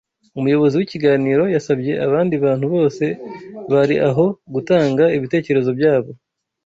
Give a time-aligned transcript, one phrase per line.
[0.39, 3.05] umuyobozi w’ikiganiro yasabye abandi bantu bose
[3.71, 6.11] bari aho gutanga ibitekerezo byabo